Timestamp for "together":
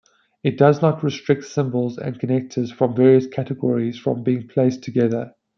4.81-5.35